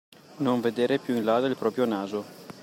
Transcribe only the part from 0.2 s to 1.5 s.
Non vedere più in là